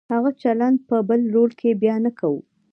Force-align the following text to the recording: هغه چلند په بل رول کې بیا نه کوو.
هغه 0.13 0.31
چلند 0.41 0.77
په 0.87 0.95
بل 1.09 1.21
رول 1.35 1.51
کې 1.59 1.79
بیا 1.81 1.95
نه 2.05 2.11
کوو. 2.19 2.39